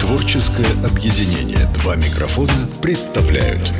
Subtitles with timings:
[0.00, 3.72] Творческое объединение «Два микрофона» представляют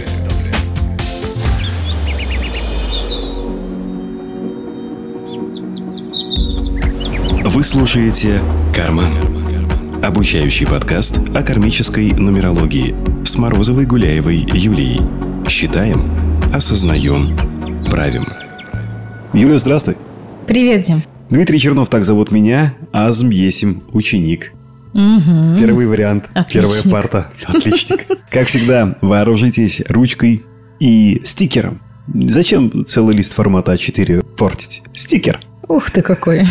[7.44, 8.40] Вы слушаете
[8.74, 9.12] «Карман».
[10.02, 12.94] Обучающий подкаст о кармической нумерологии
[13.24, 15.00] с Морозовой Гуляевой Юлией.
[15.48, 16.10] Считаем,
[16.52, 17.36] осознаем,
[17.90, 18.26] правим.
[19.32, 19.96] Юля, здравствуй.
[20.46, 21.13] Привет, Дим.
[21.30, 24.52] Дмитрий Чернов так зовут меня, Азм Есим, ученик.
[24.92, 25.56] Мгм.
[25.58, 26.62] Первый вариант, Отличник.
[26.62, 27.32] первая парта.
[27.46, 28.06] Отличник.
[28.30, 30.44] Как всегда, вооружитесь ручкой
[30.78, 31.80] и стикером.
[32.12, 34.82] Зачем целый лист формата А4 портить?
[34.92, 35.40] Стикер.
[35.66, 36.42] Ух ты какой.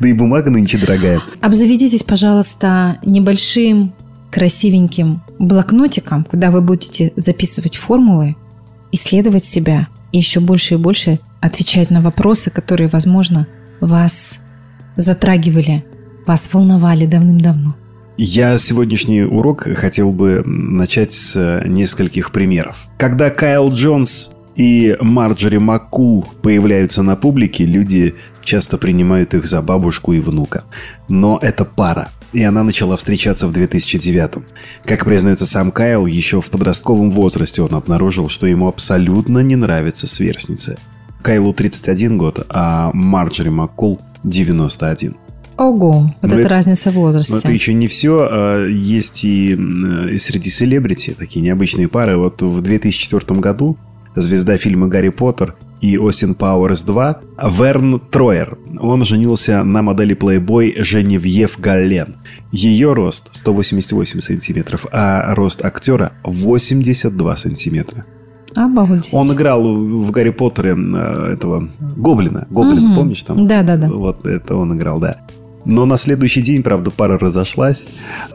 [0.00, 1.20] Да и бумага нынче дорогая.
[1.40, 3.92] Обзаведитесь, пожалуйста, небольшим
[4.30, 8.34] красивеньким блокнотиком, куда вы будете записывать формулы,
[8.90, 13.46] исследовать себя и еще больше и больше отвечать на вопросы, которые, возможно,
[13.82, 14.40] вас
[14.96, 15.84] затрагивали,
[16.26, 17.74] вас волновали давным-давно.
[18.16, 22.84] Я сегодняшний урок хотел бы начать с э, нескольких примеров.
[22.98, 30.12] Когда Кайл Джонс и Марджори Маккул появляются на публике, люди часто принимают их за бабушку
[30.12, 30.64] и внука.
[31.08, 32.10] Но это пара.
[32.32, 34.44] И она начала встречаться в 2009
[34.86, 40.06] Как признается сам Кайл, еще в подростковом возрасте он обнаружил, что ему абсолютно не нравится
[40.06, 40.78] сверстница.
[41.22, 45.16] Кайлу 31 год, а Марджори Маккул 91.
[45.58, 47.32] Ого, вот Ну, это это- разница в возрасте.
[47.32, 48.66] Но это еще не все.
[48.66, 52.16] Есть и, м, и среди селебрити такие необычные пары.
[52.16, 53.76] Вот в 2004 году
[54.16, 57.16] звезда фильма «Гарри Поттер» и «Остин Пауэрс 2»
[57.58, 58.58] Верн Троер.
[58.80, 62.16] Он женился на модели Playboy Женевьев Галлен.
[62.50, 68.04] Ее рост 188 сантиметров, а рост актера 82 сантиметра.
[68.54, 69.08] Обалдеть.
[69.12, 72.46] Он играл в Гарри Поттере э, этого Гоблина.
[72.50, 72.94] Гоблин, Мгм.
[72.94, 73.46] помнишь там?
[73.46, 73.88] Да-да-да.
[73.88, 75.16] Вот это он играл, да.
[75.64, 77.86] Но на следующий день, правда, пара разошлась.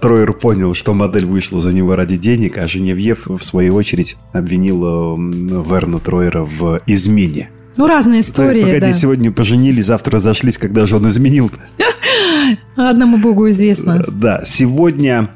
[0.02, 5.16] Троер понял, что модель вышла за него ради денег, а Женевьев, в свою очередь, обвинил
[5.16, 7.50] м, Верна Троера в измене.
[7.76, 8.94] Ну, разные истории, Погоди, да.
[8.94, 11.52] сегодня поженились, завтра разошлись, когда же он изменил
[12.76, 14.04] Одному богу известно.
[14.10, 15.30] Да, сегодня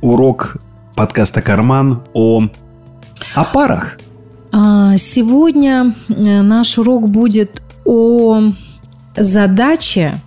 [0.00, 0.56] урок
[0.94, 2.48] подкаста «Карман» о,
[3.34, 3.98] о парах.
[4.52, 8.52] А, Сегодня э, наш урок будет о
[9.16, 10.20] задаче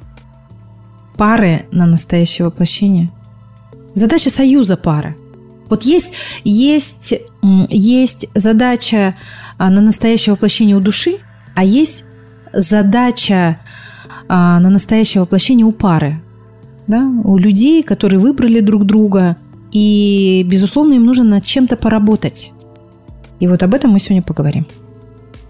[1.17, 3.11] пары на настоящее воплощение.
[3.93, 5.15] Задача союза пары.
[5.69, 7.13] Вот есть, есть,
[7.69, 9.15] есть задача
[9.57, 11.17] а, на настоящее воплощение у души,
[11.55, 12.03] а есть
[12.53, 13.57] задача
[14.27, 16.21] а, на настоящее воплощение у пары.
[16.87, 17.09] Да?
[17.23, 19.37] У людей, которые выбрали друг друга,
[19.71, 22.51] и, безусловно, им нужно над чем-то поработать.
[23.43, 24.65] И вот об этом мы сегодня поговорим.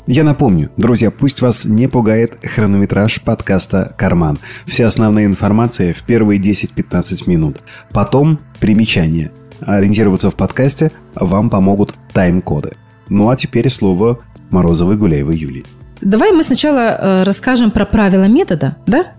[0.07, 4.39] Я напомню, друзья, пусть вас не пугает хронометраж подкаста «Карман».
[4.65, 7.57] Вся основная информация в первые 10-15 минут.
[7.91, 9.31] Потом примечания.
[9.59, 12.71] Ориентироваться в подкасте вам помогут тайм-коды.
[13.09, 14.17] Ну а теперь слово
[14.49, 15.63] Морозовой Гуляевой Юлии.
[16.01, 19.13] Давай мы сначала э, расскажем про правила метода, да?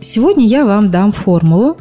[0.00, 1.76] Сегодня я вам дам формулу,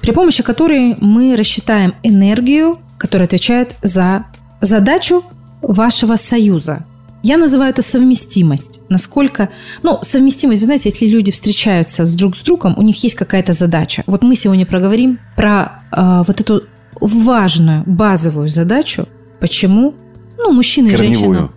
[0.00, 4.26] при помощи которой мы рассчитаем энергию, которая отвечает за
[4.60, 5.24] задачу
[5.62, 6.84] вашего союза.
[7.22, 8.80] Я называю это совместимость.
[8.88, 9.48] Насколько...
[9.82, 13.52] Ну, совместимость, вы знаете, если люди встречаются с друг с другом, у них есть какая-то
[13.52, 14.04] задача.
[14.06, 16.64] Вот мы сегодня проговорим про э, вот эту
[17.00, 19.08] важную, базовую задачу,
[19.40, 19.94] почему
[20.36, 21.50] ну, мужчина и женщина...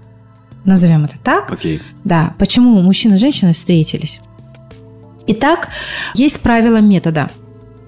[0.64, 1.52] Назовем это так.
[1.52, 1.82] Окей.
[2.04, 4.20] Да, почему мужчина и женщина встретились.
[5.26, 5.70] Итак,
[6.14, 7.32] есть правило метода.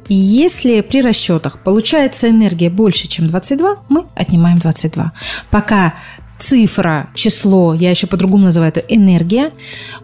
[0.09, 5.11] Если при расчетах получается энергия больше, чем 22, мы отнимаем 22.
[5.49, 5.93] Пока
[6.39, 9.51] цифра, число, я еще по-другому называю это энергия,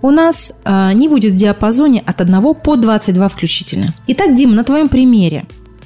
[0.02, 3.94] у нас а, не будет в диапазоне от 1 по 22 включительно.
[4.08, 5.46] Итак, Дим, на твоем примере.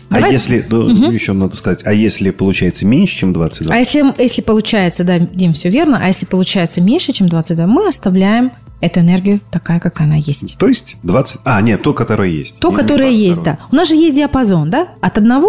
[0.10, 1.10] А Давай- если, ну, Мгм.
[1.10, 3.74] еще надо сказать, а если получается меньше, чем 22?
[3.74, 7.88] А если, если получается, да, Дим, все верно, а если получается меньше, чем 22, мы
[7.88, 8.52] оставляем
[8.84, 10.58] эту энергию такая, как она есть.
[10.60, 11.40] То есть 20...
[11.46, 12.60] А, нет, то, которое есть.
[12.60, 13.54] То, которое есть, 22.
[13.54, 13.60] да.
[13.72, 14.90] У нас же есть диапазон, да?
[15.00, 15.42] От 1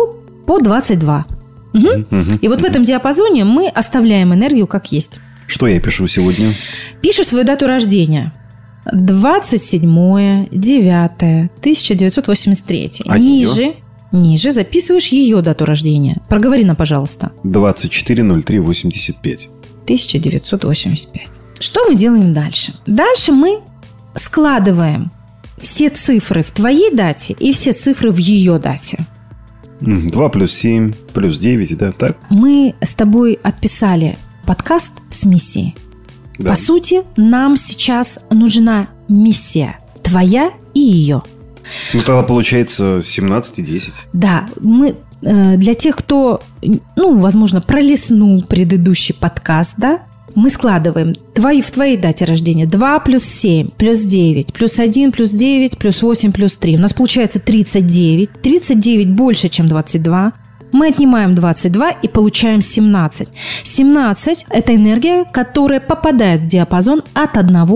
[0.47, 1.27] по 22.
[1.73, 2.07] Мгм.
[2.11, 2.37] Мгм.
[2.37, 5.19] И вот в этом диапазоне мы оставляем энергию как есть.
[5.49, 6.55] Что я пишу сегодня?
[7.01, 8.33] Пишешь свою дату рождения.
[8.93, 12.91] 27 9 1983.
[13.07, 13.75] А ниже,
[14.13, 16.23] ниже записываешь ее дату рождения.
[16.29, 17.33] Проговори нам, пожалуйста.
[17.43, 19.49] 24.03.85.
[19.85, 21.44] 1985.
[21.65, 22.75] Что мы делаем дальше?
[22.85, 23.61] Дальше мы
[24.15, 25.11] складываем
[25.57, 29.07] все цифры в твоей дате и все цифры в ее дате.
[29.81, 32.19] М, 2 плюс 7, плюс 9, да, так?
[32.29, 35.75] Мы с тобой отписали подкаст с миссией.
[36.39, 36.51] Да.
[36.51, 39.79] По сути, нам сейчас нужна миссия.
[40.03, 41.23] Твоя и ее.
[41.95, 43.95] Ну, тогда получается 17 и 10.
[44.13, 46.43] Да, мы э, для тех, кто,
[46.95, 50.03] ну, возможно, пролистнул предыдущий подкаст, да,
[50.35, 55.31] мы складываем твои, в твоей дате рождения 2 плюс 7, плюс 9, плюс 1, плюс
[55.31, 56.77] 9, плюс 8, плюс 3.
[56.77, 58.31] У нас получается 39.
[58.43, 60.33] 39 больше, чем 22.
[60.73, 63.29] Мы отнимаем 22 и получаем 17.
[63.63, 67.67] 17– это энергия, которая попадает в диапазон от 1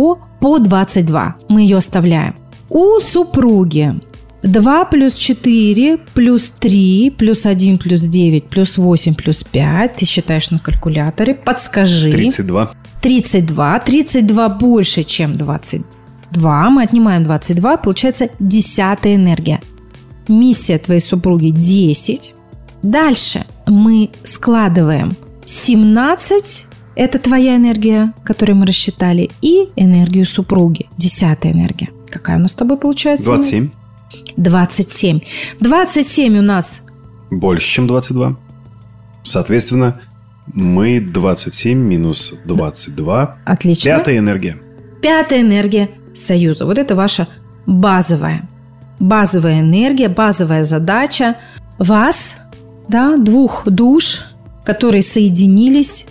[0.41, 1.37] по 22.
[1.49, 2.35] Мы ее оставляем.
[2.71, 3.95] У супруги
[4.43, 9.97] 2 плюс 4 плюс 3 плюс 1 плюс 9 плюс 8 плюс 5.
[9.97, 11.35] Ты считаешь на калькуляторе.
[11.35, 12.11] Подскажи.
[12.11, 12.75] 32.
[13.01, 13.79] 32.
[13.81, 16.71] 32 больше, чем 22.
[16.71, 17.77] Мы отнимаем 22.
[17.79, 19.61] Получается десятая энергия.
[20.29, 22.35] Миссия твоей супруги 10.
[22.83, 26.67] Дальше мы складываем 17
[26.99, 31.91] это твоя энергия, которую мы рассчитали, и энергию супруги, десятая энергия.
[32.11, 33.27] Какая у нас с тобой получается?
[33.27, 33.71] 27.
[34.37, 35.21] 27.
[35.61, 36.83] 27 у нас
[37.31, 38.37] Больше, чем 22.
[39.23, 40.01] Соответственно,
[40.53, 43.37] мы 27 минус 22.
[43.45, 43.91] отлично.
[43.91, 44.61] Пятая энергия.
[45.03, 46.67] Пятая энергия союза.
[46.67, 47.29] Вот это ваша
[47.67, 48.49] базовая.
[48.99, 51.37] Базовая энергия, базовая задача
[51.79, 52.35] вас,
[52.89, 54.25] да, двух душ,
[54.65, 56.07] которые соединились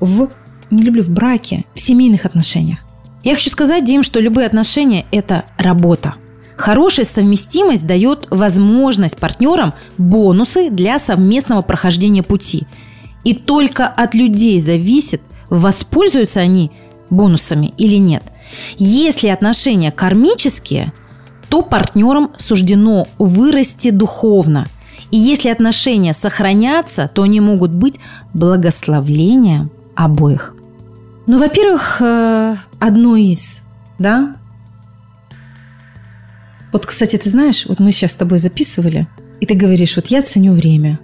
[0.00, 0.28] в,
[0.70, 2.78] не люблю, в браке, в семейных отношениях.
[3.24, 6.14] Я хочу сказать, Дим, что любые отношения– это работа.
[6.58, 12.66] Хорошая совместимость дает возможность партнерам бонусы для совместного прохождения пути.
[13.22, 16.72] И только от людей зависит, воспользуются они
[17.10, 18.24] бонусами или нет.
[18.76, 20.92] Если отношения кармические,
[21.48, 24.66] то партнерам суждено вырасти духовно.
[25.12, 28.00] И если отношения сохранятся, то они могут быть
[28.34, 30.56] благословлением обоих.
[31.28, 33.62] Ну, во-первых, э, одно из,
[34.00, 34.36] да?
[36.72, 39.06] Вот, кстати, ты знаешь, вот мы сейчас с тобой записывали,
[39.40, 40.98] и ты говоришь, вот я ценю время,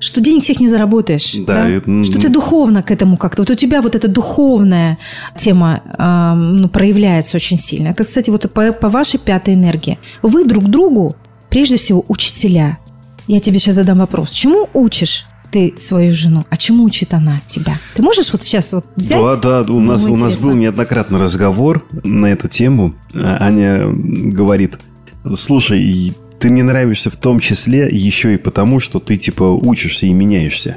[0.00, 1.68] что денег всех не заработаешь, Да, да?
[1.68, 4.96] это- что ты духовно к этому как-то, вот у тебя вот эта духовная
[5.36, 7.88] тема а, ну, проявляется очень сильно.
[7.88, 9.98] Это, кстати, вот по, по вашей пятой энергии.
[10.22, 11.14] Вы друг другу,
[11.50, 12.78] прежде всего, учителя.
[13.26, 14.30] Я тебе сейчас задам вопрос.
[14.30, 17.78] Чему учишь ты свою жену, а чему учит она тебя?
[17.94, 19.20] Ты можешь вот сейчас вот взять?
[19.42, 22.94] Да, да, у нас, Ну, у нас был неоднократный разговор на эту тему.
[23.14, 24.78] А, Аня говорит,
[25.34, 30.12] слушай, ты мне нравишься в том числе еще и потому, что ты типа учишься и
[30.12, 30.76] меняешься.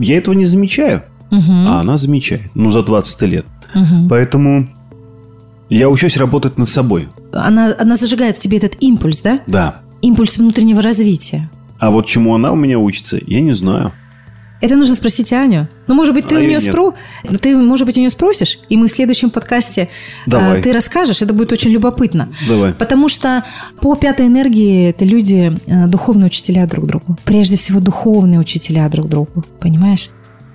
[0.00, 2.42] Я этого не замечаю, Мгм, а она замечает.
[2.54, 3.46] Ну, за 20 лет.
[3.74, 4.08] мгм.
[4.08, 4.68] Поэтому
[5.68, 7.08] я учусь работать над собой.
[7.32, 9.40] Она, она зажигает в тебе этот импульс, да?
[9.46, 9.80] Да.
[10.00, 11.50] Импульс внутреннего развития.
[11.78, 13.92] А вот чему она у меня учится, я не знаю.
[14.60, 15.68] Это нужно спросить Аню.
[15.86, 16.94] Ну, может быть, ты А у нее спро...
[17.22, 19.88] ну, ты, может быть, у нее спросишь, и мы в следующем подкасте
[20.26, 20.58] Давай.
[20.58, 21.22] э, ты расскажешь.
[21.22, 22.32] Это будет очень любопытно.
[22.48, 22.72] Давай.
[22.72, 23.44] Потому что
[23.80, 27.16] по пятой энергии это люди э, духовные учителя друг другу.
[27.24, 29.44] Прежде всего, духовные учителя друг другу.
[29.60, 30.10] Понимаешь?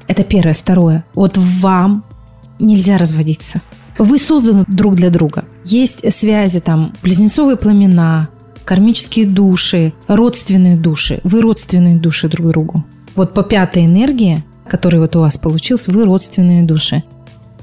[0.08, 0.54] Это первое.
[0.54, 1.06] Второе.
[1.16, 2.04] Вот вам
[2.60, 3.62] нельзя разводиться.
[3.98, 5.46] Вы созданы друг для друга.
[5.64, 8.30] Есть связи там, близнецовые пламена,
[8.66, 11.20] кармические души, родственные души.
[11.24, 12.84] Вы родственные души друг другу.
[13.16, 17.04] Вот по пятой энергии, которая вот у вас получилась, вы родственные души.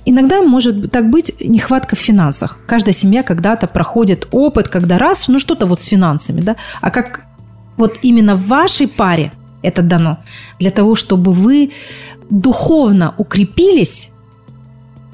[0.04, 2.58] Иногда может так быть нехватка в финансах.
[2.66, 7.22] Каждая семья когда-то проходит опыт, когда раз, ну что-то вот с финансами, да, а как
[7.76, 9.32] вот именно в вашей паре
[9.62, 10.18] это дано
[10.58, 11.72] для того, чтобы вы
[12.30, 14.10] духовно укрепились,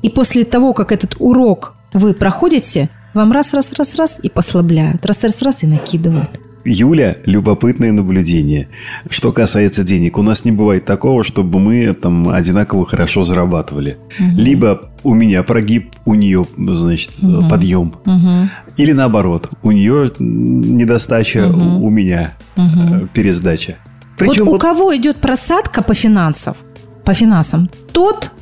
[0.03, 6.31] и после того, как этот урок вы проходите, вам раз-раз-раз-раз и послабляют, раз-раз-раз и накидывают.
[6.69, 8.69] Юля, любопытное наблюдение.
[9.09, 13.99] Что касается денег, у нас не бывает такого, чтобы мы там одинаково хорошо зарабатывали.
[14.19, 17.13] Либо у меня прогиб, у нее, значит,
[17.49, 17.95] подъем.
[18.05, 18.51] Мгм.
[18.77, 21.83] Или наоборот, у нее недостача, Мгм.
[21.85, 23.77] у меня э, пересдача.
[24.19, 26.57] Причем вот у вот- кого идет просадка по финансам,
[27.05, 28.33] по финансам, тот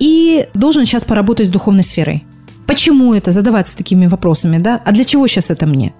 [0.00, 2.24] и должен сейчас поработать с духовной сферой.
[2.66, 3.30] Почему это?
[3.30, 4.80] Задаваться такими вопросами, да?
[4.84, 5.92] А для чего сейчас это мне?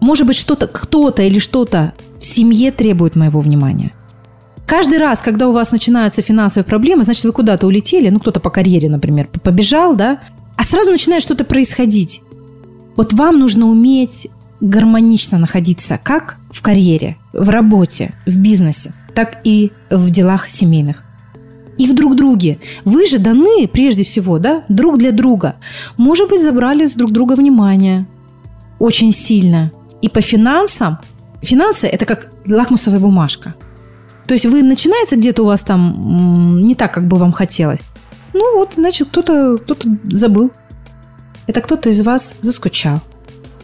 [0.00, 3.92] Может быть, что-то, кто-то или что-то в семье требует моего внимания.
[4.66, 8.50] Каждый раз, когда у вас начинаются финансовые проблемы, значит, вы куда-то улетели, ну, кто-то по
[8.50, 10.20] карьере, например, побежал, да,
[10.56, 12.22] а сразу начинает что-то происходить.
[12.96, 14.28] Вот вам нужно уметь
[14.60, 21.04] гармонично находиться как в карьере, в работе, в бизнесе, так и в делах семейных.
[21.80, 22.58] И в друг друге.
[22.84, 25.54] Вы же даны, прежде всего, да, друг для друга.
[25.96, 28.06] Может быть, забрали с друг друга внимание
[28.78, 29.72] очень сильно.
[30.02, 30.98] И по финансам,
[31.40, 33.54] финансы– это как лакмусовая бумажка.
[34.26, 37.80] То есть вы начинается где-то у вас там не так, как бы вам хотелось.
[38.34, 39.74] Ну вот, значит, кто-то кто
[40.12, 40.50] забыл.
[41.46, 43.00] Это кто-то из вас заскучал.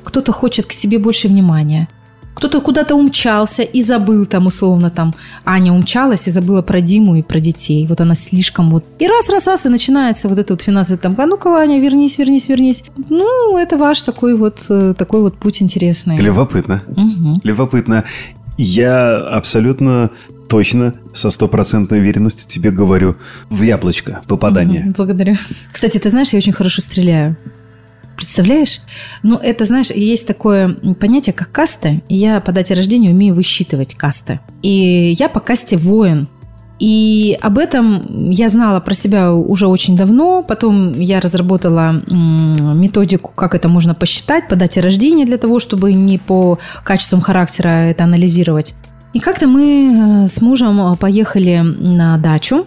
[0.05, 1.89] кто-то хочет к себе больше внимания,
[2.37, 5.15] кто-то куда-то умчался и забыл там условно там
[5.47, 7.87] Аня умчалась и забыла про Диму и про детей.
[7.87, 8.85] Вот она слишком вот...
[8.99, 12.85] И раз-раз-раз и начинается вот это вот финансовый там, а ну-ка, Аня, вернись, вернись, вернись.
[13.09, 16.19] Ну, это ваш такой вот, э, такой вот путь интересный.
[16.19, 16.83] Любопытно.
[16.89, 17.41] Мгм.
[17.43, 18.05] Любопытно.
[18.59, 20.11] Я абсолютно
[20.49, 23.17] точно, со стопроцентной уверенностью тебе говорю,
[23.49, 24.93] в яблочко попадание.
[24.97, 25.37] Благодарю.
[25.73, 27.37] Кстати, ты знаешь, я очень хорошо стреляю.
[28.17, 28.81] Представляешь?
[29.23, 32.01] Ну, это, знаешь, есть такое понятие, как каста.
[32.09, 34.41] Я по дате рождения умею высчитывать касты.
[34.63, 36.29] И я по касте воин.
[36.79, 40.43] И об этом я знала про себя уже очень давно.
[40.43, 46.19] Потом я разработала методику, как это можно посчитать по дате рождения для того, чтобы не
[46.19, 48.75] по качествам характера это анализировать.
[49.13, 52.67] И как-то мы э, с мужем э, поехали на дачу.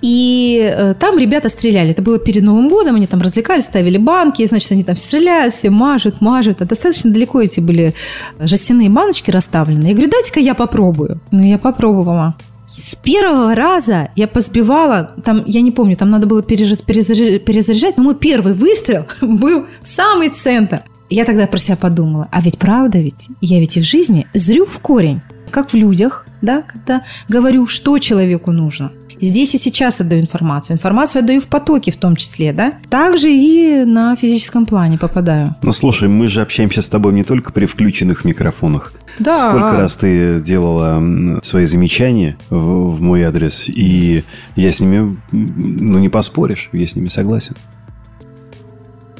[0.00, 1.90] И э, там ребята стреляли.
[1.90, 2.96] Это было перед Новым годом.
[2.96, 4.46] Они там развлекались, ставили банки.
[4.46, 6.62] Значит, они там стреляют, все мажут, мажут.
[6.62, 7.94] А достаточно далеко эти были
[8.38, 9.88] жестяные баночки расставлены.
[9.88, 11.20] Я говорю, дайте-ка я попробую.
[11.30, 12.36] Ну, я попробовала.
[12.66, 18.14] С первого раза я позбивала, там, я не помню, там надо было перезаряжать, но мой
[18.14, 20.82] первый выстрел был в самый центр.
[21.10, 24.66] Я тогда про себя подумала, а ведь правда ведь, я ведь и в жизни зрю
[24.66, 28.92] в корень, как в людях, да, когда говорю, что человеку нужно.
[29.20, 30.76] Здесь и сейчас отдаю информацию.
[30.76, 32.74] Информацию отдаю в потоке в том числе, да.
[32.88, 35.56] Также и на физическом плане попадаю.
[35.62, 38.92] Ну, слушай, мы же общаемся с тобой не только при включенных микрофонах.
[39.18, 39.50] Да.
[39.50, 44.22] Сколько раз ты делала свои замечания в, в мой адрес, и
[44.54, 47.56] я с ними, ну, не поспоришь, я с ними согласен.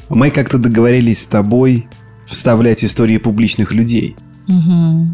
[0.09, 1.87] Мы как-то договорились с тобой
[2.25, 4.15] вставлять истории публичных людей.
[4.47, 5.13] Мгм.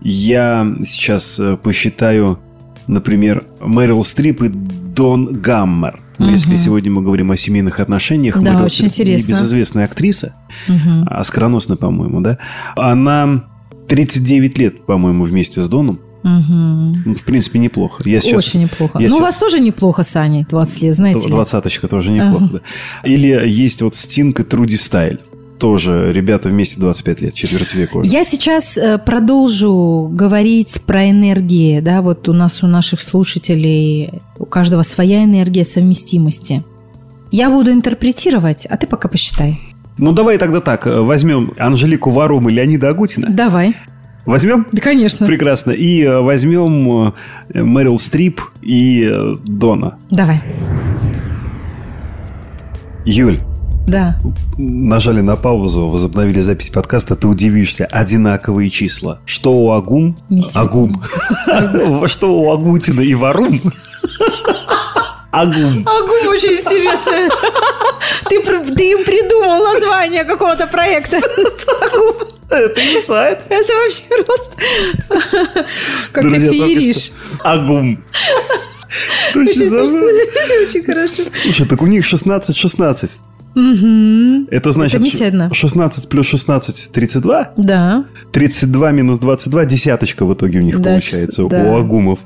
[0.00, 2.38] Я сейчас э, посчитаю,
[2.86, 6.00] например, Мэрил Стрип и Дон Гаммер.
[6.18, 9.32] Ну, Если сегодня мы говорим о семейных отношениях, Да, Мэрил очень Стрип интересно.
[9.32, 10.34] небезызвестная актриса,
[10.68, 11.06] Мгм.
[11.10, 12.38] оскароносная, по-моему, да?
[12.76, 13.44] Она
[13.88, 16.00] 39 лет, по-моему, вместе с Доном.
[16.22, 18.02] Ну, В принципе, неплохо.
[18.04, 18.48] Я сейчас...
[18.48, 18.98] Очень неплохо.
[18.98, 21.28] я ну, у сейчас- вас тоже неплохо с Аней, 20 лет, знаете.
[21.28, 22.60] Двадцаточка тоже неплохо, да.
[23.08, 25.20] Или есть вот Стинг и Труди Стайль.
[25.58, 28.10] Тоже ребята вместе 25 лет, четверть века уже.
[28.10, 34.44] Я сейчас э, продолжу говорить про энергии, да, вот у нас у наших слушателей у
[34.44, 36.62] каждого своя энергия совместимости.
[37.30, 39.58] Я буду интерпретировать, а ты пока посчитай.
[39.98, 40.86] Ну, давай тогда так.
[40.86, 43.28] э, Возьмем Анжелику Варум и Леонида Агутина.
[43.30, 43.74] Давай.
[44.26, 44.66] Возьмем?
[44.72, 45.26] Да, конечно.
[45.26, 45.70] Прекрасно.
[45.70, 47.14] И э, возьмем
[47.54, 49.10] Мэрил Стрип и
[49.44, 49.96] Дона.
[50.10, 50.42] Давай.
[53.06, 53.40] Юль,
[53.86, 54.18] Да.
[54.58, 57.86] нажали на паузу, возобновили запись подкаста, ты удивишься.
[57.86, 59.20] Одинаковые числа.
[59.26, 60.16] Что у Агум?
[60.54, 61.02] Агум.
[62.06, 63.60] Что у Агутина и Варум?
[65.30, 65.86] Агум.
[65.86, 67.12] Агум очень интересно.
[68.28, 71.18] Ты, ты им придумал название какого-то проекта.
[71.18, 72.16] Агум.
[72.48, 73.40] Это не сайт.
[73.48, 75.64] Это вообще просто...
[76.12, 77.12] Как ты Друзья, только фееришь.
[77.42, 78.04] Агум.
[79.34, 79.68] Очень.
[79.76, 81.22] Очень очень хорошо.
[81.34, 83.10] Слушай, так у них 16-16.
[83.56, 85.48] Это значит, одна.
[85.52, 87.52] 16 плюс 16– 32.
[87.56, 88.04] Да.
[88.32, 91.64] 32 минус 22– десяточка в итоге у них Да, получается, да.
[91.64, 92.18] у агумов.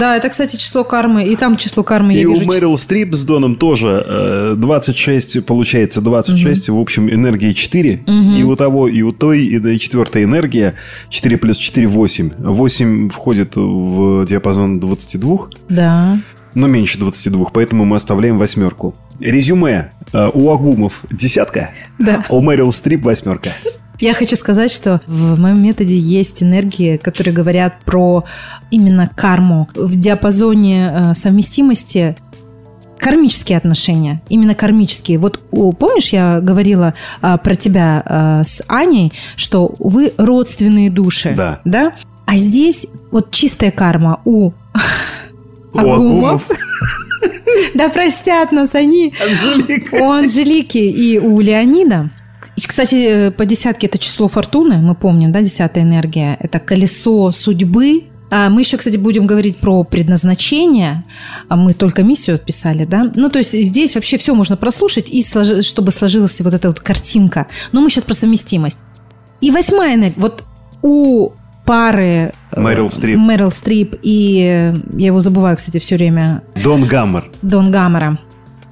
[0.00, 1.24] Да, это, кстати, число кармы.
[1.28, 2.46] И там число кармы я И у вижу.
[2.46, 8.04] Мэрил Стрип с Доном тоже э, 26, получается 26, в общем, энергии 4.
[8.38, 10.74] И у того, и у той, и четвертая энергия
[11.10, 12.30] 4 плюс 4– 8.
[12.38, 16.18] 8 входит в диапазон 22, Да.
[16.54, 18.94] но меньше 22, поэтому мы оставляем восьмерку.
[19.20, 19.90] Резюме.
[20.12, 22.24] Э, У агумов десятка, Да.
[22.28, 23.50] а у Мэрил Стрип восьмерка.
[24.00, 28.24] Я хочу сказать, что в моем методе есть энергии, которые говорят про
[28.70, 29.68] именно карму.
[29.74, 32.16] В диапазоне э, совместимости
[32.98, 35.18] кармические отношения, именно кармические.
[35.18, 41.60] Вот помнишь, я говорила а, про тебя а, с Аней, что вы родственные души, Да.
[41.64, 41.92] да?
[42.26, 44.50] А здесь вот чистая карма У
[45.72, 46.48] агумов.
[47.74, 49.14] Да простят нас они.
[49.20, 49.94] Анжелика.
[49.94, 52.10] У Анжелики и у Леонида.
[52.56, 56.36] Кстати, по десятке это число фортуны, мы помним, да, десятая энергия.
[56.40, 58.04] Это колесо судьбы.
[58.30, 61.04] А мы еще, кстати, будем говорить про предназначение.
[61.48, 63.10] А мы только миссию отписали, да?
[63.14, 66.80] Ну, то есть здесь вообще все можно прослушать, и сложи- чтобы сложилась вот эта вот
[66.80, 67.46] картинка.
[67.72, 68.80] Но мы сейчас про совместимость.
[69.40, 70.20] И восьмая энергия.
[70.20, 70.44] Вот
[70.82, 71.30] у
[71.68, 72.32] пары...
[72.52, 73.18] э, Мэрил Стрип.
[73.18, 74.72] Мэрил Стрип и...
[74.74, 76.42] э, Я его забываю, кстати, все время.
[76.64, 77.30] Дон Гаммер.
[77.42, 78.18] Дон Гаммера.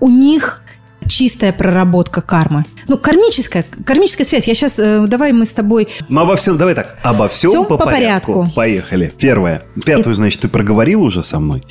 [0.00, 0.62] У них
[1.08, 2.64] чистая проработка кармы.
[2.88, 4.48] Ну, кармическая, кармическая связь.
[4.48, 4.74] Я сейчас,
[5.08, 5.88] давай мы с тобой...
[6.08, 8.32] Ну, обо всем, давай так, обо всем, Всем по, по порядку.
[8.32, 8.54] порядку.
[8.56, 9.12] Поехали.
[9.18, 9.62] Первое.
[9.84, 11.62] Пятую, значит, ты проговорил уже со мной,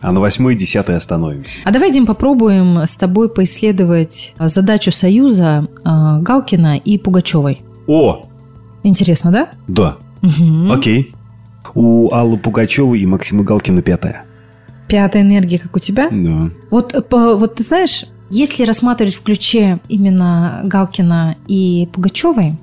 [0.00, 1.58] а на восьмой и десятой остановимся.
[1.64, 7.62] А давай, Дим, попробуем с тобой поисследовать задачу союза а, Галкина и Пугачевой.
[7.86, 8.22] О,
[8.82, 9.48] Интересно, да?
[9.68, 9.98] да,
[10.70, 11.14] Окей.
[11.74, 14.24] У Аллы Пугачевой и Максима Галкина пятая.
[14.88, 16.08] Пятая энергия, как у тебя?
[16.10, 16.50] Да.
[16.70, 22.58] Вот, по- вот ты знаешь, если рассматривать в ключе именно Галкина и Пугачевой,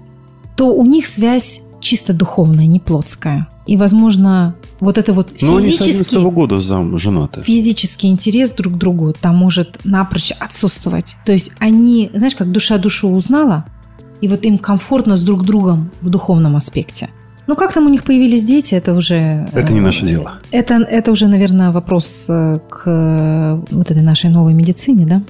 [0.55, 3.47] то у них связь чисто духовная, не плотская.
[3.67, 7.41] И, возможно, вот это вот Ну, они с физический, 11 года зам женаты.
[7.43, 11.15] физический интерес друг к другу там может напрочь отсутствовать.
[11.25, 13.65] То есть они, знаешь, как душа душу узнала,
[14.19, 17.09] и вот им комфортно с друг другом в духовном аспекте.
[17.47, 19.47] Ну, как там у них появились дети, это уже...
[19.53, 20.39] Это не э, наше дело.
[20.51, 25.21] Это, это уже, наверное, вопрос э, к э, вот этой нашей новой медицине, да?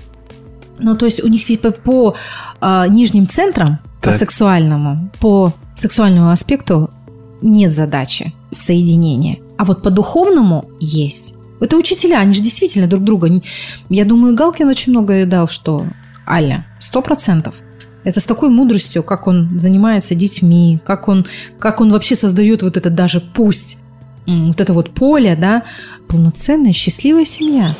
[0.79, 2.15] Ну, то есть у них ведь по, по,
[2.59, 4.19] а, нижним центрам, по Так.
[4.19, 6.89] сексуальному, по сексуальному аспекту
[7.41, 9.41] нет задачи в соединении.
[9.57, 11.35] А вот по духовному есть.
[11.59, 13.29] Это учителя, они же действительно друг друга...
[13.89, 15.85] Я думаю, Галкин очень многое дал, что
[16.27, 17.55] Аля, сто процентов.
[18.07, 21.25] Это с такой мудростью, как он занимается детьми, как он,
[21.59, 23.79] как он вообще создает вот это даже пусть
[24.25, 25.63] вот это вот поле, да,
[26.07, 27.75] полноценная, счастливая семья.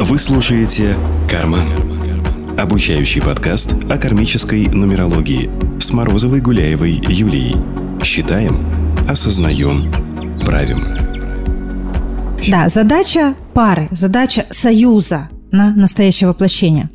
[0.00, 0.96] Вы слушаете
[1.30, 1.66] «Карман».
[2.58, 5.50] Обучающий подкаст о кармической нумерологии
[5.80, 7.56] с Морозовой Гуляевой Юлией.
[8.02, 8.62] Считаем,
[9.08, 9.90] осознаем,
[10.44, 11.03] правим.
[12.48, 16.90] Да, задача пары, задача союза на настоящее воплощение.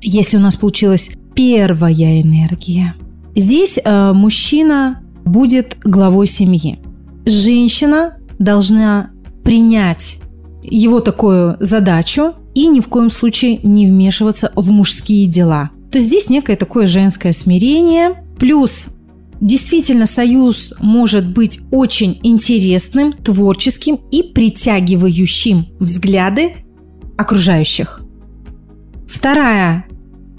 [0.00, 2.94] Если у нас получилась первая энергия,
[3.34, 6.78] здесь э, мужчина будет главой семьи.
[7.26, 9.10] Женщина должна
[9.44, 10.18] принять
[10.62, 15.70] его такую задачу и ни в коем случае не вмешиваться в мужские дела.
[15.90, 18.88] То есть здесь некое такое женское смирение, плюс
[19.40, 26.56] Действительно, союз может быть очень интересным, творческим и притягивающим взгляды
[27.16, 28.00] окружающих.
[29.06, 29.86] Вторая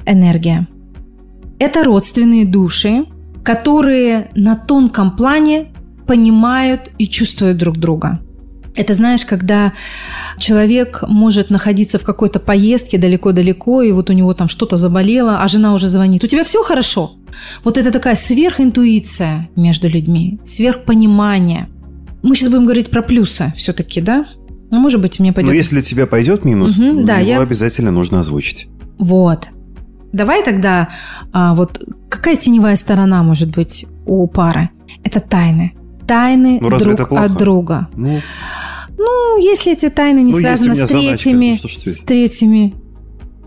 [0.05, 0.67] энергия–
[1.59, 3.05] это родственные души,
[3.43, 5.73] которые на тонком плане
[6.05, 8.19] понимают и чувствуют друг друга.
[8.79, 9.73] Это знаешь, когда
[10.37, 15.47] человек может находиться в какой-то поездке далеко-далеко, и вот у него там что-то заболело, а
[15.49, 16.23] жена уже звонит.
[16.23, 17.11] У тебя все хорошо?
[17.65, 21.67] Вот это такая сверхинтуиция между людьми, сверхпонимание.
[22.23, 24.25] Мы сейчас будем говорить про плюсы все-таки, да?
[24.71, 25.51] Ну, может быть, мне пойдет...
[25.51, 28.67] Но если тебе пойдет минус, то да, его я- обязательно нужно озвучить.
[28.97, 29.47] Вот.
[30.13, 30.87] Давай тогда,
[31.33, 34.69] а, вот какая теневая сторона может быть у пары?
[35.03, 35.73] Это тайны.
[36.07, 37.23] Тайны Ну, друг это плохо?
[37.25, 37.87] от друга.
[37.95, 38.19] Ну,
[38.99, 41.93] Ну, если эти тайны не Ну, связаны с третьими, теперь?
[41.93, 42.75] с третьими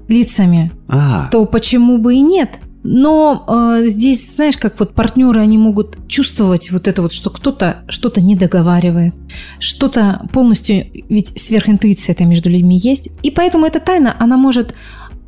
[0.09, 2.59] лицами, а, то почему бы и нет?
[2.85, 7.85] Но э, здесь, знаешь, как вот партнеры, они могут чувствовать вот это вот, что кто-то
[7.88, 9.15] что-то не договаривает,
[9.61, 14.75] что-то полностью, ведь сверхинтуиция это между людьми есть, и поэтому эта тайна, она может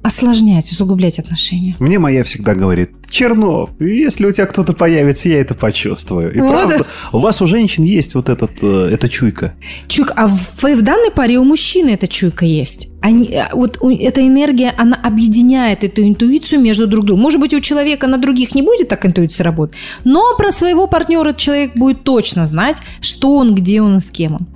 [0.04, 1.74] осложнять, усугублять отношения.
[1.80, 6.32] мне моя всегда говорит, Чернов, если у тебя кто-то появится, я это почувствую.
[6.34, 6.48] И Вот.
[6.50, 9.54] правда, у вас у женщин есть вот этот, э, эта чуйка.
[9.88, 12.88] Чуйка, а в, в данной паре у мужчины эта чуйка есть.
[13.00, 17.22] Они, а, вот у- эта энергия, она объединяет эту интуицию между друг другом.
[17.22, 21.32] Может быть, у человека на других не будет так интуиция работать, но про своего партнера
[21.32, 24.48] человек будет точно знать, что он, где он и с кем он.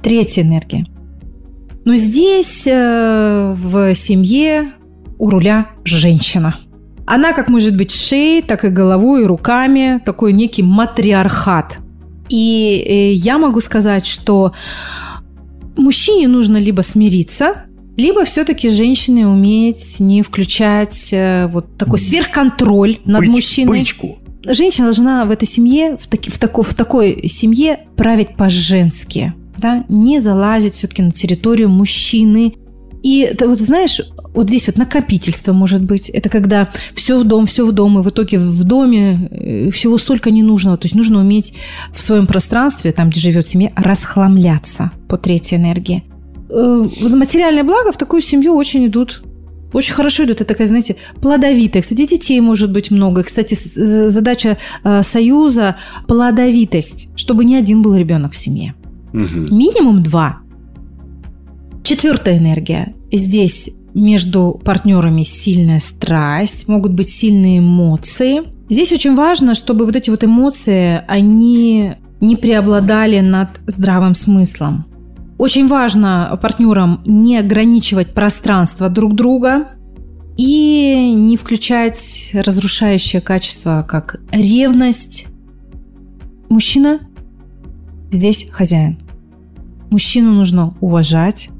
[0.00, 0.86] Третья энергия.
[1.84, 4.72] Но здесь э, в семье
[5.22, 6.56] у руля женщина.
[7.06, 10.00] Она как может быть шеей, так и головой, и руками.
[10.04, 11.78] Такой некий матриархат.
[12.28, 14.52] И э, я могу сказать, что
[15.76, 23.22] мужчине нужно либо смириться, либо все-таки женщине уметь не включать э, вот такой сверхконтроль над
[23.22, 23.78] Быч- мужчиной.
[23.78, 24.18] Бычку.
[24.44, 29.84] Женщина должна в этой семье, в, таки- в, тако- в такой семье править по-женски, да,
[29.88, 32.54] не залазить все-таки на территорию мужчины.
[33.02, 34.00] И это вот знаешь,
[34.34, 36.08] вот здесь вот накопительство может быть.
[36.08, 39.98] Это когда все в дом, все в дом, и в итоге в доме э, всего
[39.98, 40.76] столько ненужного.
[40.76, 41.54] То есть нужно уметь
[41.92, 46.04] в своем пространстве, там, где живет семья, расхламляться по третьей энергии.
[46.48, 49.22] Э, вот Материальное благо в такую семью очень идут
[49.72, 50.42] очень хорошо идут.
[50.42, 51.82] Это такая, знаете, плодовитая.
[51.82, 53.22] Кстати, детей может быть много.
[53.22, 54.58] Кстати, э, задача
[55.00, 58.74] союза– плодовитость, чтобы не один был ребенок в семье.
[59.14, 59.46] Мгм.
[59.50, 60.41] Минимум два.
[61.82, 62.94] Четвертая энергия.
[63.10, 68.42] Здесь между партнерами сильная страсть, могут быть сильные эмоции.
[68.70, 74.86] Здесь очень важно, чтобы вот эти вот эмоции, они не преобладали над здравым смыслом.
[75.38, 79.70] Очень важно партнерам не ограничивать пространство друг друга
[80.36, 85.26] и не включать разрушающее качество, как ревность.
[86.48, 87.00] Мужчина
[88.12, 88.98] здесь хозяин.
[89.90, 91.50] Мужчину нужно уважать,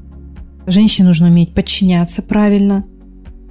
[0.66, 2.84] Женщине нужно уметь подчиняться правильно,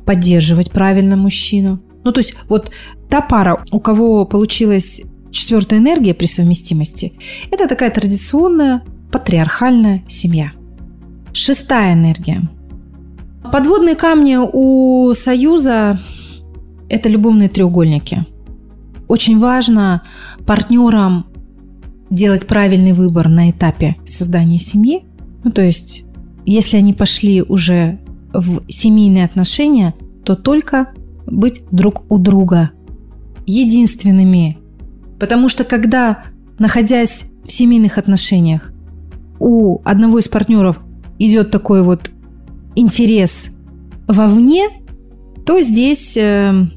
[0.05, 1.81] поддерживать правильно мужчину.
[2.03, 2.71] Ну, то есть вот
[3.09, 7.13] та пара, у кого получилась четвертая энергия при совместимости,
[7.51, 10.51] это такая традиционная патриархальная семья.
[11.33, 12.41] Шестая энергия.
[13.51, 15.99] Подводные камни у Союза–
[16.89, 18.25] это любовные треугольники.
[19.07, 20.03] Очень важно
[20.45, 21.25] партнерам
[22.09, 25.05] делать правильный выбор на этапе создания семьи.
[25.43, 26.05] Ну, то есть,
[26.45, 27.99] если они пошли уже
[28.33, 30.89] в семейные отношения, то только
[31.25, 32.71] быть друг у друга
[33.45, 34.57] единственными.
[35.19, 36.23] Потому что когда,
[36.59, 38.73] находясь в семейных отношениях,
[39.39, 40.77] у одного из партнеров
[41.19, 42.11] идет такой вот
[42.75, 43.51] интерес
[44.07, 44.69] вовне,
[45.45, 46.67] то здесь э,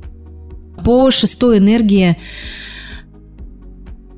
[0.84, 2.16] по шестой энергии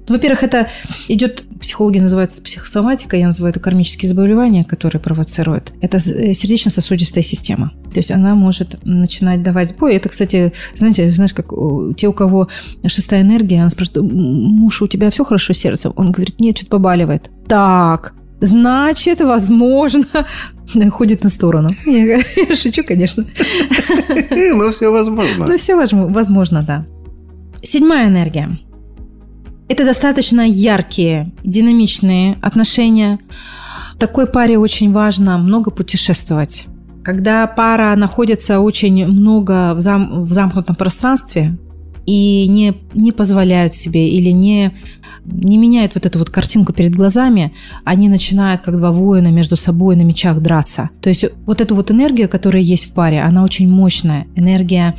[0.09, 0.69] во-первых, это
[1.09, 5.73] идет, психологи называют это психосоматика, я называю это кармические заболевания, которые провоцируют.
[5.81, 7.73] Это э, сердечно-сосудистая система.
[7.93, 9.95] То есть она может начинать давать бой.
[9.95, 11.51] Это, кстати, знаете, знаешь, как
[11.97, 12.49] те, у кого
[12.87, 15.93] шестая энергия, она спрашивает, муж, у тебя все хорошо с сердцем?
[15.97, 17.31] Он говорит, нет, что-то побаливает.
[17.49, 20.05] Так, значит, возможно,
[20.91, 21.71] ходит на сторону.
[21.87, 22.21] Я,
[22.55, 23.25] шучу, конечно.
[24.31, 25.47] Ну, все возможно.
[25.47, 26.87] Ну, все возможно, да.
[27.63, 28.59] Седьмая энергия.
[29.69, 33.19] Это достаточно яркие, динамичные отношения.
[33.99, 36.67] Такой паре очень важно много путешествовать.
[37.03, 41.57] Когда пара находится очень много в, зам, в замкнутом пространстве
[42.05, 44.73] и не, не позволяют себе или не,
[45.25, 47.53] не меняют вот эту вот картинку перед глазами,
[47.85, 50.91] они начинают как два воина между собой на мечах драться.
[51.01, 54.27] То есть вот эту вот энергию, которая есть в паре, она очень мощная.
[54.37, 54.95] Энергия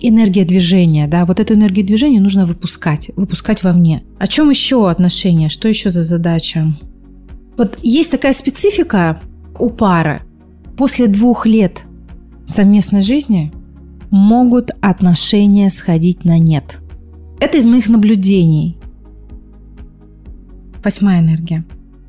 [0.00, 4.02] энергия движения, да, вот эту энергию движения нужно выпускать, выпускать вовне.
[4.18, 5.48] О чем еще отношения?
[5.48, 6.66] Что еще за задача?
[7.56, 9.20] Вот есть такая специфика
[9.58, 10.22] у пары.
[10.76, 11.82] После двух лет
[12.46, 13.52] совместной жизни
[14.10, 16.78] могут отношения сходить на нет.
[17.40, 18.76] Это из моих наблюдений.
[20.82, 21.64] Восьмая энергия.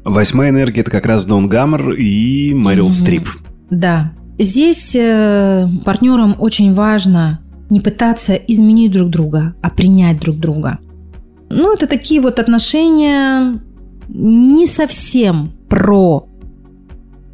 [0.06, 2.91] Восьмая энергия– это как раз Дон Гаммер и Мэрил mm-hmm.
[2.91, 3.28] Стрип.
[3.69, 4.13] Да.
[4.38, 10.79] Здесь э, партнерам очень важно не пытаться изменить друг друга, а принять друг друга.
[11.49, 13.62] Ну, это такие вот отношения
[14.08, 16.27] не совсем про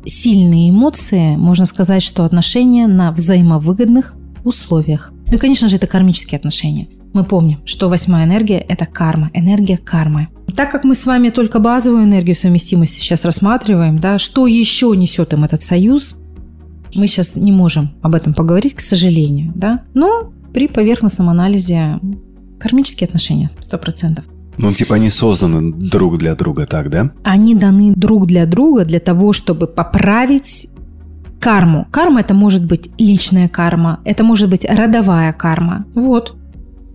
[0.06, 1.36] сильные эмоции.
[1.36, 5.12] Можно сказать, что отношения на взаимовыгодных условиях.
[5.28, 6.88] Ну и, конечно же, это кармические отношения.
[7.14, 10.28] Мы помним, что восьмая энергия– это карма, энергия кармы.
[10.56, 15.34] Так как мы с вами только базовую энергию совместимости сейчас рассматриваем, да, что еще несет
[15.34, 16.18] им этот союз,
[16.96, 19.82] мы сейчас не можем об этом поговорить, к сожалению, да.
[19.94, 22.00] Но при поверхностном анализе
[22.60, 24.26] кармические отношения, сто процентов.
[24.58, 27.12] Ну, типа они созданы друг для друга, так, да?
[27.24, 30.70] Они даны друг для друга для того, чтобы поправить
[31.40, 31.88] карму.
[31.92, 35.86] Карма это может быть личная карма, это может быть родовая карма.
[35.94, 36.36] Вот.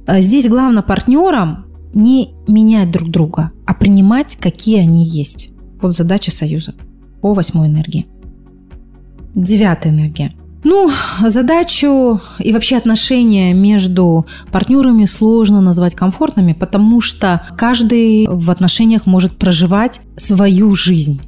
[0.06, 5.50] А здесь главное партнерам не менять друг друга, а принимать, какие они есть.
[5.80, 6.74] Вот задача союза
[7.20, 8.06] по восьмой энергии.
[9.34, 10.32] Девятая энергия.
[10.62, 10.90] Ну,
[11.26, 19.38] задачу и вообще отношения между партнерами сложно назвать комфортными, потому что каждый в отношениях может
[19.38, 21.22] проживать свою жизнь.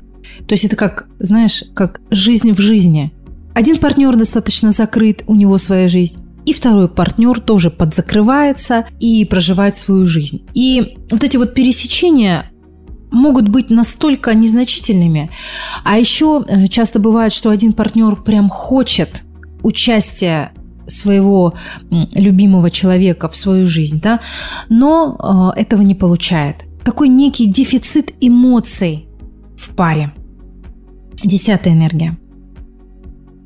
[0.46, 3.12] То есть это как, знаешь, как жизнь в жизни.
[3.54, 6.22] Один партнер достаточно закрыт, у него своя жизнь.
[6.44, 10.42] И второй партнер тоже подзакрывается и проживает свою жизнь.
[10.54, 12.50] И вот эти вот пересечения,
[13.12, 15.30] могут быть настолько незначительными.
[15.84, 19.24] А еще э, часто бывает, что один партнер прям хочет
[19.62, 20.52] участия
[20.86, 21.54] своего
[21.90, 24.20] любимого человека в свою жизнь, да,
[24.68, 26.56] но э, этого не получает.
[26.84, 29.06] Такой некий дефицит эмоций
[29.56, 30.12] в паре.
[31.22, 32.18] Десятая энергия.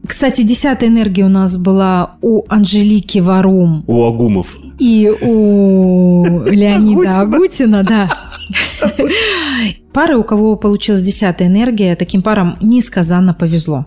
[0.07, 3.85] Кстати, десятая энергия у нас была у Анжелики Варум.
[3.87, 4.57] У Агумов.
[4.79, 8.09] И у Леонида Агутина, да.
[9.93, 13.87] Пары, у кого получилась десятая энергия, таким парам несказанно повезло.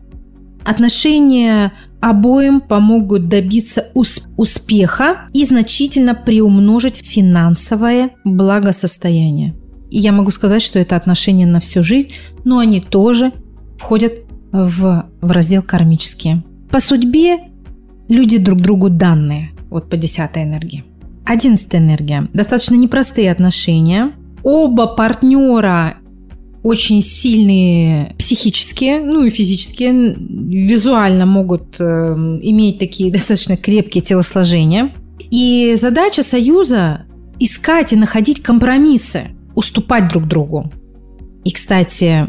[0.66, 9.56] Отношения обоим помогут добиться успеха и значительно приумножить финансовое благосостояние.
[9.90, 12.10] И я могу сказать, что это отношения на всю жизнь,
[12.44, 13.32] но они тоже
[13.78, 14.14] входят
[14.52, 16.44] в, в раздел кармические.
[16.70, 17.40] По судьбе
[18.08, 20.84] люди друг другу данные, вот по десятой энергии.
[21.26, 22.28] Одиннадцатая энергия.
[22.34, 24.14] Достаточно непростые отношения.
[24.52, 25.98] Оба партнера
[26.64, 34.92] очень сильные психические, ну и физические, визуально могут э, иметь такие достаточно крепкие телосложения.
[35.30, 37.06] И задача союза
[37.38, 40.72] искать и находить компромиссы, уступать друг другу.
[41.44, 42.26] И, кстати,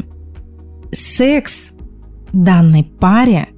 [0.91, 1.71] секс
[2.33, 3.49] данной паре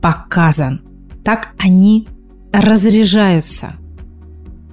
[0.00, 0.80] показан.
[1.22, 2.08] Так они
[2.50, 3.74] разряжаются.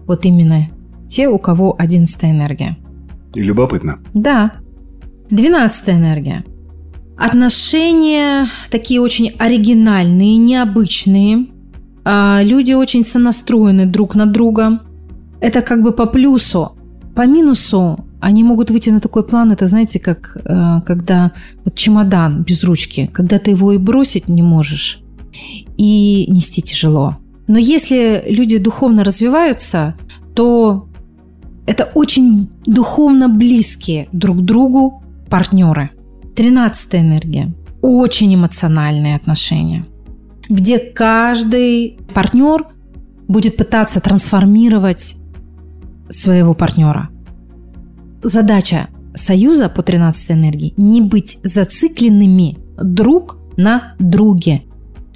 [0.08, 0.70] Вот именно
[1.10, 2.78] те, у кого одиннадцатая энергия.
[3.34, 4.00] И любопытно.
[4.14, 4.54] Да.
[5.30, 6.44] Двенадцатая энергия.
[7.18, 11.48] Отношения такие очень оригинальные, необычные.
[12.04, 14.82] А, Люди очень сонастроены друг на друга.
[15.40, 16.74] Это как бы по плюсу.
[17.16, 21.34] По минусу они могут выйти на такой план, это знаете, как э, когда
[21.66, 25.02] вот чемодан без ручки, когда ты его и бросить не можешь,
[25.76, 27.18] и нести тяжело.
[27.48, 29.96] Но если люди духовно развиваются,
[30.34, 30.88] то
[31.66, 35.92] это очень духовно близкие друг другу партнеры.
[36.36, 37.54] Тринадцатая энергия.
[37.82, 39.86] Очень эмоциональные отношения,
[40.50, 42.68] где каждый партнер
[43.28, 45.16] будет пытаться трансформировать
[46.10, 47.10] своего партнера.
[48.22, 54.64] Задача союза по 13 энергии– не быть зацикленными друг на друге.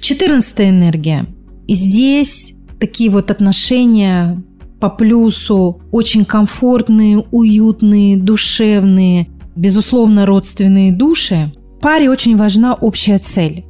[0.00, 1.26] 14 энергия.
[1.66, 4.42] И здесь такие вот отношения
[4.80, 11.52] по плюсу, очень комфортные, уютные, душевные, безусловно, родственные души.
[11.80, 13.64] Паре очень важна общая цель.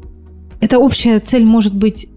[0.60, 2.08] Эта общая цель может быть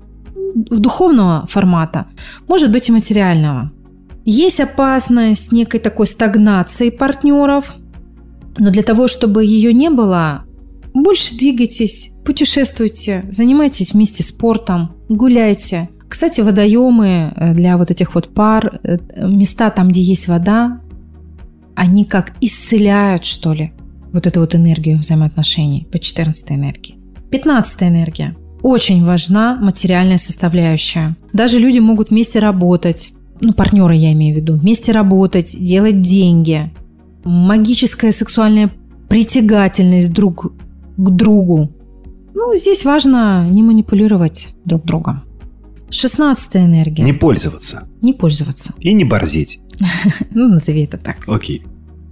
[0.69, 2.07] в духовного формата,
[2.47, 3.71] может быть и материального.
[4.25, 7.75] Есть опасность некой такой стагнации партнеров,
[8.57, 10.43] но для того, чтобы ее не было,
[10.93, 15.89] больше двигайтесь, путешествуйте, занимайтесь вместе спортом, гуляйте.
[16.11, 20.81] Кстати, водоемы э, для вот этих вот пар, э, места там, где есть вода,
[21.73, 23.71] они как исцеляют, что ли,
[24.11, 26.95] вот эту вот энергию взаимоотношений по 14 энергии.
[27.29, 28.35] 15 энергия.
[28.61, 31.15] Очень важна материальная составляющая.
[31.31, 36.73] Даже люди могут вместе работать, ну, партнеры я имею в виду, вместе работать, делать деньги.
[37.23, 38.69] Магическая сексуальная
[39.07, 40.51] притягательность друг
[40.97, 41.71] к другу.
[42.33, 45.23] Ну, здесь важно не манипулировать друг другом.
[45.91, 47.03] Шестнадцатая энергия.
[47.03, 47.87] Не пользоваться.
[48.01, 48.73] Не пользоваться.
[48.79, 49.59] И не борзеть.
[50.31, 51.17] Ну, назови это так.
[51.27, 51.63] Окей.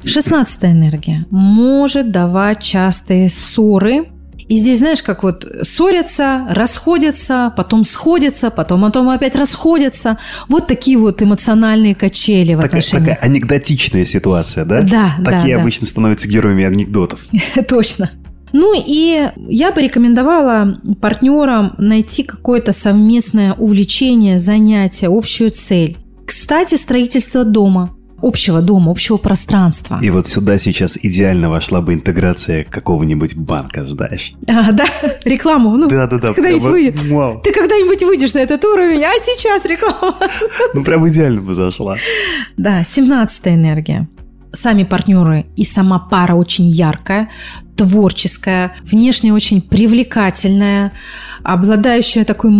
[0.04, 4.10] Шестнадцатая энергия может давать частые ссоры.
[4.48, 10.18] И здесь, знаешь, как вот ссорятся, расходятся, потом сходятся, потом, потом опять расходятся.
[10.48, 13.18] Вот такие вот эмоциональные качели в Такая, отношениях.
[13.18, 14.82] такая анекдотичная ситуация, да?
[14.82, 15.62] Да, да, Такие да.
[15.62, 17.26] обычно становятся героями анекдотов.
[17.70, 18.10] Точно.
[18.54, 25.98] Ну и я бы рекомендовала партнерам найти какое-то совместное увлечение, занятие, общую цель.
[26.26, 30.00] Кстати, строительство дома, общего дома, общего пространства.
[30.02, 34.34] И вот сюда сейчас идеально вошла бы интеграция какого-нибудь банка, знаешь.
[34.48, 34.86] А, да,
[35.26, 35.78] рекламу.
[35.78, 36.34] Ну, Да-да-да.
[36.34, 37.04] когда-нибудь прямо- выйдет.
[37.06, 37.42] Вау.
[37.44, 40.16] Ты когда-нибудь выйдешь на этот уровень, а сейчас реклама.
[40.74, 41.96] Ну, прям идеально бы зашла.
[42.58, 44.08] Да, 17 энергия.
[44.52, 47.30] Сами партнеры и сама пара очень яркая,
[47.80, 50.92] творческая, внешне очень привлекательная,
[51.44, 52.52] обладающая такой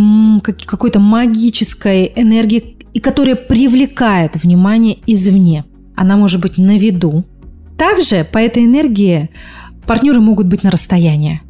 [0.42, 5.66] какой-то магической энергией, и которая привлекает внимание извне.
[5.96, 7.26] Она может быть на виду.
[7.78, 9.30] Также по этой энергии
[9.86, 11.42] партнеры могут быть на расстоянии.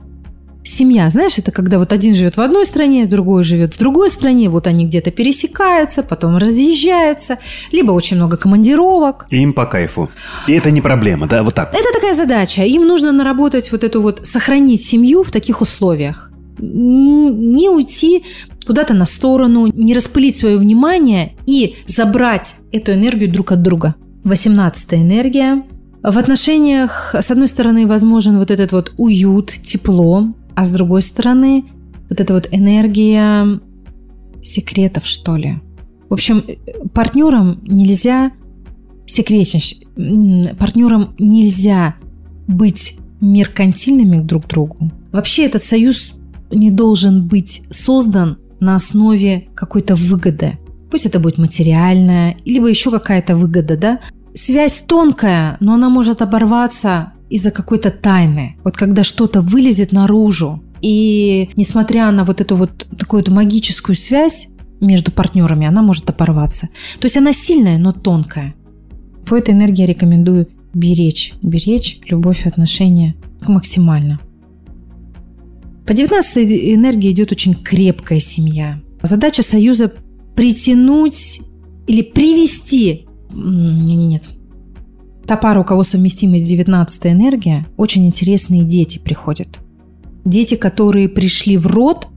[0.63, 4.49] Семья, знаешь, это когда вот один живет в одной стране, другой живет в другой стране,
[4.49, 7.37] вот они где-то пересекаются, потом разъезжаются,
[7.71, 9.25] либо очень много командировок.
[9.29, 10.09] И им по кайфу.
[10.47, 11.43] И это не проблема, да?
[11.43, 11.73] Вот так.
[11.73, 12.63] Это такая задача.
[12.63, 16.31] Им нужно наработать вот эту вот, сохранить семью в таких условиях.
[16.57, 18.25] Не уйти
[18.67, 23.95] куда-то на сторону, не распылить свое внимание и забрать эту энергию друг от друга.
[24.25, 25.63] 18 энергия.
[26.03, 30.27] В отношениях, с одной стороны, возможен вот этот вот уют, тепло,
[30.59, 31.63] а с другой стороны,
[32.09, 33.61] вот эта вот энергия
[34.41, 35.59] секретов, что ли.
[36.09, 36.43] В общем,
[36.93, 38.33] партнерам нельзя
[39.05, 39.87] секретничать,
[40.57, 41.95] партнерам нельзя
[42.45, 44.91] быть меркантильными друг к другу.
[45.13, 46.15] Вообще этот союз
[46.51, 50.59] не должен быть создан на основе какой-то выгоды.
[50.91, 53.99] Пусть это будет материальная, либо еще какая-то выгода, да?
[54.33, 58.55] Связь тонкая, но она может оборваться из-за какой-то тайны.
[58.63, 64.49] Вот когда что-то вылезет наружу, и несмотря на вот эту вот такую вот магическую связь
[64.79, 66.69] между партнерами, она может оборваться.
[66.99, 68.55] То есть она сильная, но тонкая.
[69.27, 74.19] По этой энергии я рекомендую беречь, беречь любовь и отношения максимально.
[75.85, 76.37] По 19
[76.75, 78.79] энергии идет очень крепкая семья.
[79.01, 79.91] Задача союза
[80.35, 81.41] притянуть
[81.87, 83.07] или привести...
[83.31, 84.29] м, Не, не, нет.
[85.29, 89.59] Та пара, у кого совместимость 19 энергия, очень интересные дети приходят.
[90.25, 92.07] Дети, которые пришли в род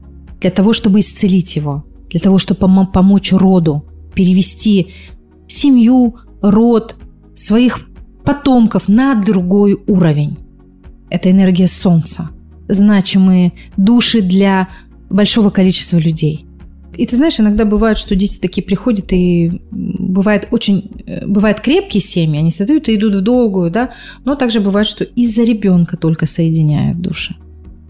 [0.41, 4.87] для того, чтобы исцелить его, для того, чтобы помо- помочь роду, перевести
[5.47, 6.95] семью, род,
[7.35, 7.87] своих
[8.23, 10.39] потомков на другой уровень.
[11.11, 12.31] Это энергия Солнца.
[12.67, 14.69] значимые души для
[15.11, 16.47] большого количества людей.
[16.95, 22.01] И ты знаешь, иногда бывает, что дети такие приходят и бывает очень, э, бывает крепкие
[22.01, 23.91] семьи, они создают и идут в долгую, да,
[24.25, 27.35] но также бывает, что из-за ребенка только соединяют души.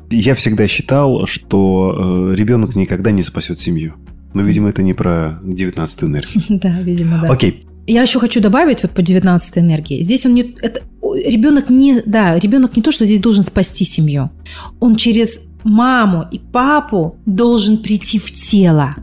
[0.09, 3.95] Я всегда считал, что э, ребенок никогда не спасет семью.
[4.33, 6.43] Но, видимо, это не про 19 энергию.
[6.61, 7.27] Да, видимо, да.
[7.31, 7.61] Окей.
[7.85, 10.01] Я еще хочу добавить вот по 19 энергии.
[10.01, 10.55] Здесь он не...
[10.61, 12.01] Это, ребенок не...
[12.05, 14.31] Да, ребенок не то, что здесь должен спасти семью.
[14.79, 18.95] Он через маму и папу должен прийти в тело.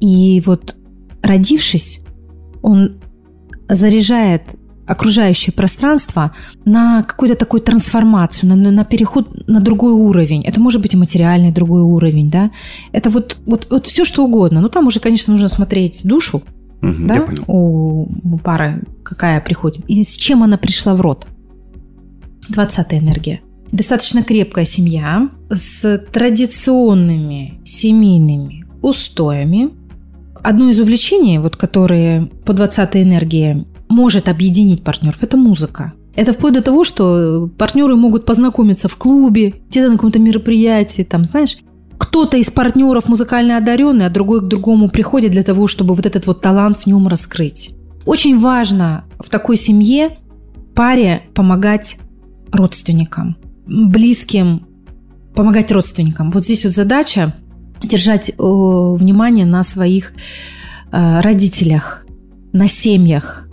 [0.00, 0.76] И вот
[1.22, 2.00] родившись,
[2.62, 3.00] он
[3.68, 4.42] заряжает
[4.86, 6.32] окружающее пространство
[6.64, 10.44] на какую-то такую трансформацию, на, на переход на другой уровень.
[10.44, 12.52] Это может быть и материальный другой уровень, да.
[12.92, 14.60] Это вот, вот, вот все что угодно.
[14.60, 16.42] Ну, там уже, конечно, нужно смотреть душу,
[16.80, 19.84] Мгм, да, у, у пары, какая приходит.
[19.88, 21.26] И с чем она пришла в род.
[22.48, 23.40] 20 энергия.
[23.72, 29.70] Достаточно крепкая семья с традиционными семейными устоями.
[30.42, 35.92] Одно из увлечений, вот, которые по 20 энергии может объединить партнеров, это музыка.
[36.14, 41.24] Это вплоть до того, что партнеры могут познакомиться в клубе, где-то на каком-то мероприятии, там,
[41.24, 41.58] знаешь,
[41.98, 46.26] кто-то из партнеров музыкально одаренный, а другой к другому приходит для того, чтобы вот этот
[46.26, 47.72] вот талант в нем раскрыть.
[48.06, 50.18] Очень важно в такой семье
[50.74, 51.98] паре помогать
[52.52, 54.66] родственникам, близким,
[55.34, 56.30] помогать родственникам.
[56.30, 57.34] Вот здесь вот задача
[57.82, 60.12] держать э, внимание на своих
[60.92, 62.06] э, родителях,
[62.52, 63.48] на семьях.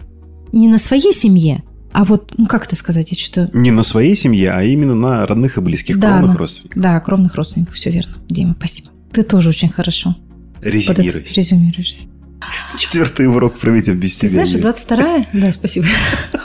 [0.52, 3.50] Не на своей семье, а вот, ну как это сказать, я что-то...
[3.58, 6.82] Не на своей семье, а именно на родных и близких, Да, кровных на- родственников.
[6.84, 8.14] Да, кровных родственников, все верно.
[8.30, 8.90] Дима, спасибо.
[9.12, 10.16] Ты тоже очень хорошо
[10.62, 11.26] это Резюмируй.
[11.36, 11.96] резюмируешь.
[12.78, 14.46] Четвертый урок проведем без Ты тебя.
[14.46, 14.72] знаешь, Юль.
[14.72, 15.26] 22-я...
[15.42, 15.86] Да, спасибо.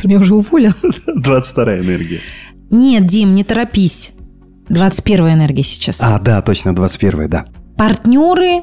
[0.00, 0.72] Ты меня уже уволил.
[1.14, 2.20] 22 энергия.
[2.72, 4.12] Нет, Дим, не торопись.
[4.70, 6.00] 21 энергия сейчас.
[6.02, 7.44] А, да, точно, 21 да.
[7.76, 8.62] Партнеры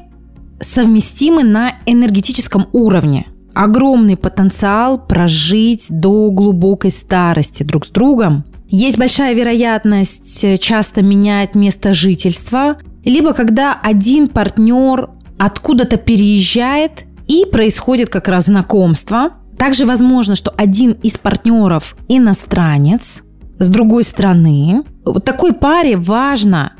[0.60, 3.28] совместимы на энергетическом уровне.
[3.54, 8.44] Огромный потенциал прожить до глубокой старости друг с другом.
[8.68, 17.44] Есть большая вероятность э, часто менять место жительства, либо когда один партнер откуда-то переезжает и
[17.44, 19.34] происходит как раз знакомство.
[19.56, 23.22] Также возможно, что один из партнеров иностранец
[23.60, 24.82] с другой стороны.
[25.04, 26.72] Вот такой паре важно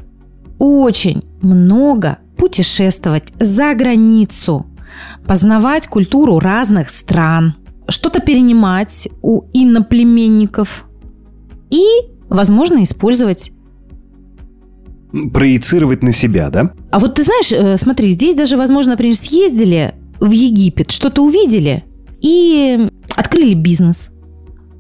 [0.58, 4.66] очень много путешествовать за границу,
[5.26, 7.54] познавать культуру разных стран,
[7.88, 10.86] что-то перенимать у иноплеменников
[11.70, 11.84] и,
[12.28, 13.52] возможно, использовать.
[15.32, 16.72] Проецировать на себя, да?
[16.90, 21.84] А вот ты знаешь, э, смотри, здесь даже, возможно, например, съездили в Египет, что-то увидели
[22.22, 24.12] и открыли бизнес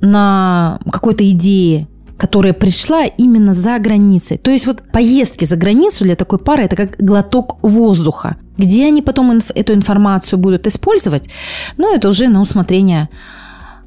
[0.00, 1.88] на какой-то идее,
[2.20, 4.36] которая пришла именно за границей.
[4.36, 8.36] То есть вот поездки за границу для такой пары это как глоток воздуха.
[8.58, 11.30] Где они потом инф- эту информацию будут использовать,
[11.78, 13.08] ну, это уже на усмотрение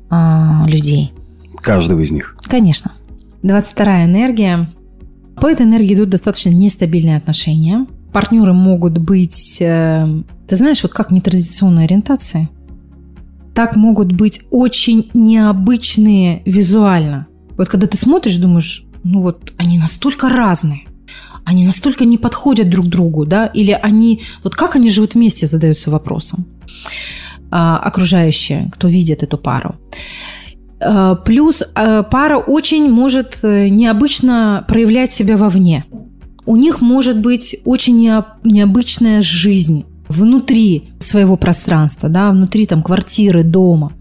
[0.10, 1.14] а, людей.
[1.58, 2.36] Каждого из них.
[2.50, 2.94] Конечно.
[3.44, 4.68] 22 энергия.
[5.36, 7.86] По этой энергии идут достаточно нестабильные отношения.
[8.12, 10.08] Партнеры могут быть, э,
[10.48, 12.50] ты знаешь, вот как нетрадиционной ориентации,
[13.54, 17.28] так могут быть очень необычные визуально.
[17.58, 20.88] Вот когда ты смотришь, думаешь, ну вот они настолько разные,
[21.46, 25.92] они настолько не подходят друг другу, да, или они, вот как они живут вместе, задаются
[25.92, 26.46] вопросом
[27.52, 29.76] а, окружающие, кто видит эту пару.
[30.80, 35.86] Э, Плюс э, пара очень может э, необычно проявлять себя вовне.
[36.46, 43.44] У них может быть очень нео- необычная жизнь внутри своего пространства, да, внутри там квартиры,
[43.44, 43.94] дома.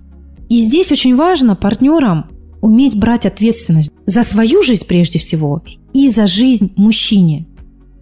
[0.48, 2.26] И здесь очень важно партнерам
[2.62, 7.46] уметь брать ответственность за свою жизнь прежде всего и за жизнь мужчине.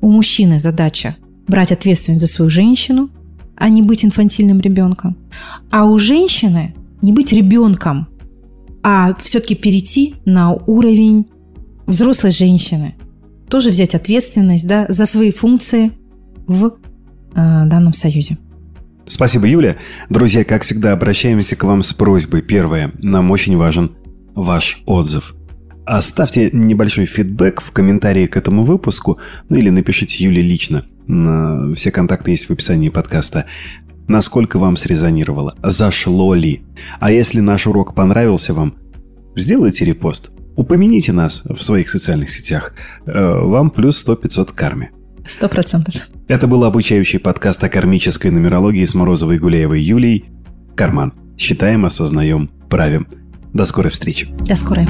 [0.00, 1.16] У мужчины задача
[1.48, 3.10] брать ответственность за свою женщину,
[3.56, 5.16] а не быть инфантильным ребенком.
[5.70, 8.06] А у женщины не быть ребенком,
[8.82, 11.26] а все-таки перейти на уровень
[11.86, 12.94] взрослой женщины.
[13.48, 15.90] Тоже взять ответственность да, за свои функции
[16.46, 16.72] в э,
[17.34, 18.38] данном союзе.
[19.06, 19.76] Спасибо, Юля.
[20.08, 22.42] Друзья, как всегда, обращаемся к вам с просьбой.
[22.42, 22.92] Первое.
[22.98, 23.90] Нам очень важен
[24.42, 25.34] ваш отзыв.
[25.84, 29.18] Оставьте небольшой фидбэк в комментарии к этому выпуску,
[29.48, 30.84] ну или напишите Юле лично.
[31.74, 33.46] Все контакты есть в описании подкаста.
[34.06, 35.56] Насколько вам срезонировало?
[35.62, 36.62] Зашло ли?
[37.00, 38.74] А если наш урок понравился вам,
[39.36, 40.32] сделайте репост.
[40.56, 42.74] Упомяните нас в своих социальных сетях.
[43.06, 44.90] Э, Вам плюс 100-500 карме.
[45.26, 45.94] Сто процентов.
[46.28, 50.24] Это был обучающий подкаст о кармической нумерологии с Морозовой Гуляевой Юлией.
[50.74, 51.14] Карман.
[51.38, 53.06] Считаем, осознаем, правим.
[53.52, 54.28] До скорой встречи.
[54.46, 54.86] До скорой.